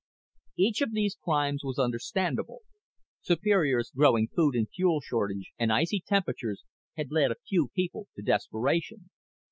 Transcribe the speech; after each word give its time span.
Each 0.57 0.81
of 0.81 0.93
these 0.93 1.13
crimes 1.21 1.61
was 1.63 1.77
understandable 1.77 2.63
Superior's 3.21 3.91
growing 3.95 4.29
food 4.29 4.55
and 4.55 4.67
fuel 4.67 4.99
shortage 4.99 5.51
and 5.59 5.71
icy 5.71 5.99
temperatures 5.99 6.63
had 6.97 7.11
led 7.11 7.31
a 7.31 7.35
few 7.47 7.67
people 7.75 8.07
to 8.15 8.23
desperation. 8.23 9.11